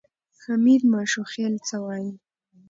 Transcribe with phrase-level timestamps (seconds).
[0.43, 2.11] حمید ماشوخېل څه وایي؟